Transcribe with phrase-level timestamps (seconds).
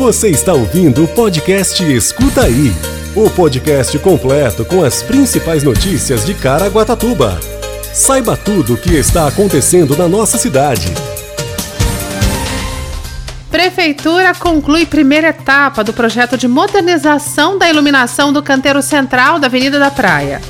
[0.00, 2.72] Você está ouvindo o podcast Escuta Aí
[3.14, 7.38] o podcast completo com as principais notícias de Caraguatatuba.
[7.92, 10.86] Saiba tudo o que está acontecendo na nossa cidade.
[13.50, 19.78] Prefeitura conclui primeira etapa do projeto de modernização da iluminação do canteiro central da Avenida
[19.78, 20.40] da Praia.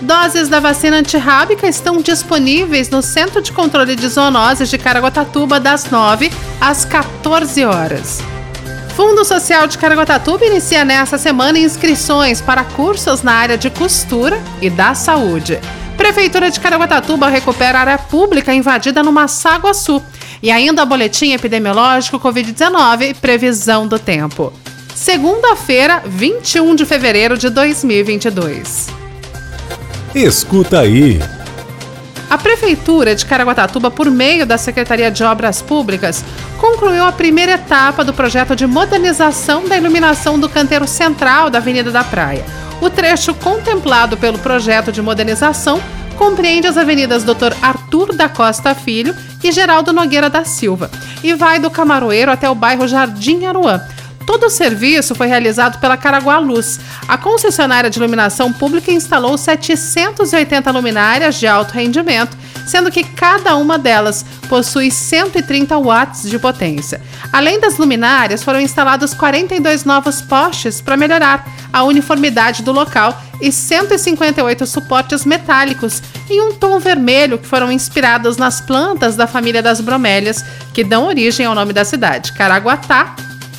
[0.00, 5.88] Doses da vacina antirrábica estão disponíveis no Centro de Controle de Zoonoses de Caraguatatuba das
[5.88, 6.28] 9
[6.60, 8.33] às 14 horas.
[8.96, 14.70] Fundo Social de Caraguatatuba inicia nesta semana inscrições para cursos na área de costura e
[14.70, 15.58] da saúde.
[15.96, 20.00] Prefeitura de Caraguatatuba recupera área pública invadida no Massaguaçu.
[20.40, 24.52] E ainda boletim epidemiológico Covid-19 e previsão do tempo.
[24.94, 28.86] Segunda-feira, 21 de fevereiro de 2022.
[30.14, 31.18] Escuta aí.
[32.34, 36.24] A Prefeitura de Caraguatatuba, por meio da Secretaria de Obras Públicas,
[36.58, 41.92] concluiu a primeira etapa do projeto de modernização da iluminação do canteiro central da Avenida
[41.92, 42.44] da Praia.
[42.80, 45.80] O trecho contemplado pelo projeto de modernização
[46.18, 47.54] compreende as avenidas Dr.
[47.62, 50.90] Arthur da Costa Filho e Geraldo Nogueira da Silva
[51.22, 53.80] e vai do Camaroeiro até o bairro Jardim Aruã.
[54.26, 56.80] Todo o serviço foi realizado pela Caraguá Luz.
[57.06, 62.36] A concessionária de iluminação pública instalou 780 luminárias de alto rendimento,
[62.66, 67.00] sendo que cada uma delas possui 130 watts de potência.
[67.32, 73.52] Além das luminárias, foram instalados 42 novos postes para melhorar a uniformidade do local e
[73.52, 79.80] 158 suportes metálicos em um tom vermelho que foram inspirados nas plantas da família das
[79.80, 83.16] bromélias, que dão origem ao nome da cidade, Caraguatá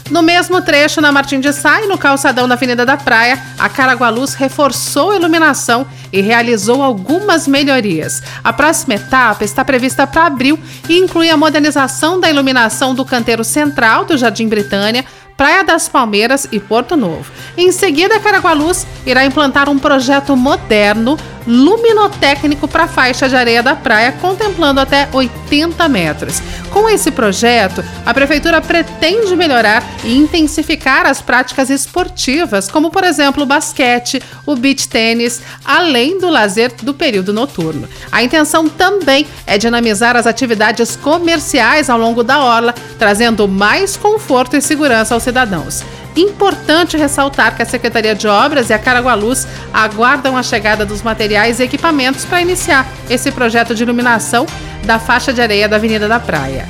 [0.10, 3.68] no mesmo trecho, na Martim de Sá e no calçadão da Avenida da Praia, a
[3.68, 8.22] Caragualuz reforçou a iluminação e realizou algumas melhorias.
[8.44, 13.44] A próxima etapa está prevista para abril e inclui a modernização da iluminação do canteiro
[13.44, 15.04] central do Jardim Britânia,
[15.36, 17.30] Praia das Palmeiras e Porto Novo.
[17.58, 23.76] Em seguida, Caragualuz irá implantar um projeto moderno luminotécnico para a faixa de areia da
[23.76, 26.42] praia, contemplando até 80 metros.
[26.72, 33.44] Com esse projeto, a Prefeitura pretende melhorar e intensificar as práticas esportivas, como, por exemplo,
[33.44, 37.88] o basquete, o beach tênis, além do lazer do período noturno.
[38.12, 44.56] A intenção também é dinamizar as atividades comerciais ao longo da orla, trazendo mais conforto
[44.56, 45.84] e segurança aos cidadãos.
[46.16, 51.60] Importante ressaltar que a Secretaria de Obras e a Caragualuz aguardam a chegada dos materiais
[51.60, 54.46] e equipamentos para iniciar esse projeto de iluminação
[54.86, 56.68] da faixa de areia da Avenida da Praia.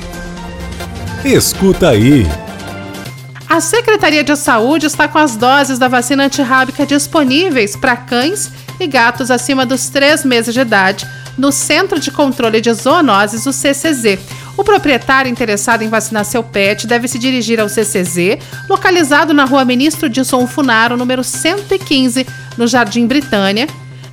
[1.24, 2.26] Escuta aí.
[3.48, 8.86] A Secretaria de Saúde está com as doses da vacina antirrábica disponíveis para cães e
[8.86, 11.06] gatos acima dos 3 meses de idade
[11.38, 14.18] no Centro de Controle de Zoonoses, o CCZ.
[14.56, 19.64] O proprietário interessado em vacinar seu pet deve se dirigir ao CCZ, localizado na rua
[19.64, 23.68] Ministro Dilson Funaro, número 115, no Jardim Britânia,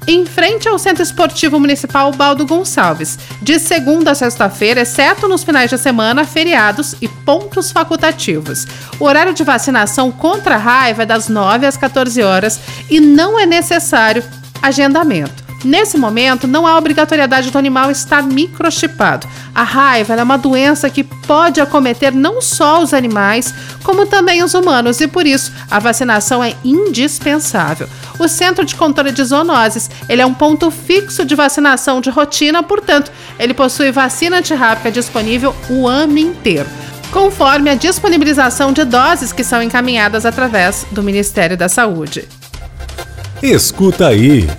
[0.05, 5.69] em frente ao Centro Esportivo Municipal Baldo Gonçalves, de segunda a sexta-feira, exceto nos finais
[5.69, 8.67] de semana, feriados e pontos facultativos.
[8.99, 12.59] O horário de vacinação contra a raiva é das 9 às 14 horas
[12.89, 14.21] e não é necessário
[14.61, 15.43] agendamento.
[15.63, 19.27] Nesse momento, não há obrigatoriedade do animal estar microchipado.
[19.55, 23.53] A raiva é uma doença que pode acometer não só os animais,
[23.83, 27.87] como também os humanos, e por isso a vacinação é indispensável.
[28.17, 32.63] O Centro de Controle de Zoonoses ele é um ponto fixo de vacinação de rotina,
[32.63, 36.67] portanto, ele possui vacina antirrábica disponível o ano inteiro
[37.11, 42.27] conforme a disponibilização de doses que são encaminhadas através do Ministério da Saúde.
[43.41, 44.49] Escuta aí.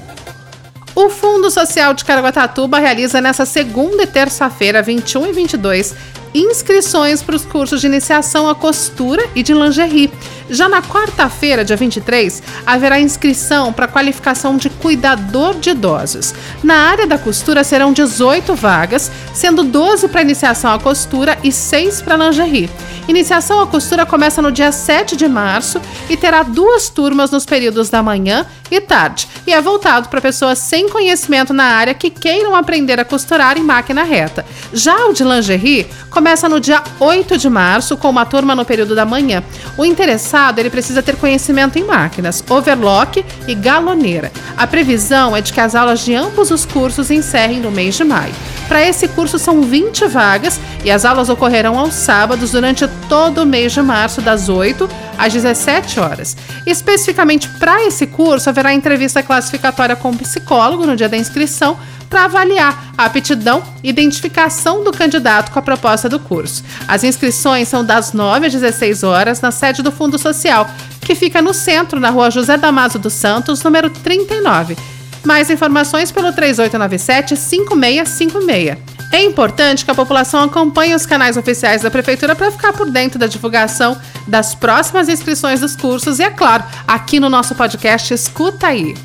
[1.05, 5.95] O Fundo Social de Caraguatatuba realiza nesta segunda e terça-feira, 21 e 22,
[6.34, 10.11] inscrições para os cursos de iniciação à costura e de lingerie.
[10.50, 16.34] Já na quarta-feira, dia 23, haverá inscrição para qualificação de cuidador de idosos.
[16.62, 22.03] Na área da costura serão 18 vagas, sendo 12 para iniciação à costura e 6
[22.03, 22.69] para lingerie.
[23.06, 27.91] Iniciação à costura começa no dia 7 de março e terá duas turmas nos períodos
[27.91, 32.56] da manhã e tarde, e é voltado para pessoas sem conhecimento na área que queiram
[32.56, 34.44] aprender a costurar em máquina reta.
[34.73, 38.94] Já o de lingerie começa no dia 8 de março, com uma turma no período
[38.94, 39.43] da manhã.
[39.76, 44.32] O interessado interessado, ele precisa ter conhecimento em máquinas, overlock e galoneira.
[44.56, 48.05] A previsão é de que as aulas de ambos os cursos encerrem no mês de
[48.05, 48.32] maio.
[48.69, 53.47] Para esse curso são 20 vagas e as aulas ocorrerão aos sábados durante todo o
[53.47, 54.88] mês de março, das 8
[55.19, 56.37] às 17 horas.
[56.66, 61.76] Especificamente para esse curso, haverá entrevista classificatória com o psicólogo no dia da inscrição
[62.08, 66.62] para avaliar a aptidão e identificação do candidato com a proposta do curso.
[66.87, 70.70] As inscrições são das 9 às 16 horas na sede do Fundo Social,
[71.00, 74.76] que fica no centro, na rua José Damaso dos Santos, número 39.
[75.25, 78.94] Mais informações pelo 3897-5656.
[79.14, 83.16] É importante que a população acompanhe os canais oficiais da Prefeitura para ficar por dentro
[83.16, 83.96] da divulgação
[84.26, 88.96] das próximas inscrições dos cursos e, é claro, aqui no nosso podcast Escuta Aí.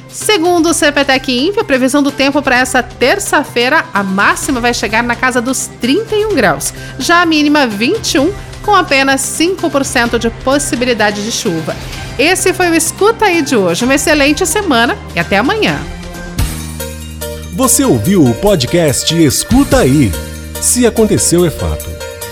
[0.08, 5.02] Segundo o CPTEC Inf, a previsão do tempo para essa terça-feira, a máxima vai chegar
[5.02, 8.32] na casa dos 31 graus, já a mínima 21,
[8.62, 11.76] com apenas 5% de possibilidade de chuva.
[12.18, 13.84] Esse foi o Escuta aí de hoje.
[13.84, 15.80] Uma excelente semana e até amanhã.
[17.54, 20.12] Você ouviu o podcast Escuta aí.
[20.62, 21.90] Se aconteceu é fato.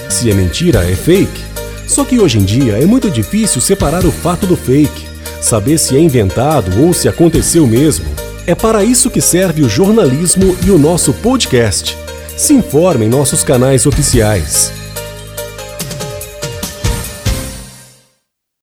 [0.09, 1.49] Se é mentira é fake.
[1.87, 5.09] Só que hoje em dia é muito difícil separar o fato do fake
[5.41, 8.05] saber se é inventado ou se aconteceu mesmo.
[8.45, 11.97] É para isso que serve o jornalismo e o nosso podcast.
[12.35, 14.78] Se informe em nossos canais oficiais.